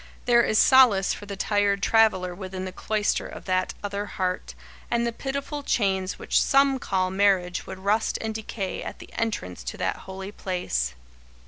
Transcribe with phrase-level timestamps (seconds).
[0.25, 4.55] There is solace for the tired traveller within the cloister of that other heart,
[4.89, 9.63] and the pitiful chains which some call marriage would rust and decay at the entrance
[9.65, 10.95] to that holy place.